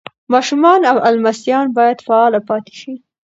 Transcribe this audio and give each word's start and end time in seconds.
ماشومان 0.33 0.81
او 0.91 0.97
لمسیان 1.15 1.67
باید 1.77 1.97
فعاله 2.05 2.39
پاتې 2.49 2.73
شي. 2.81 2.93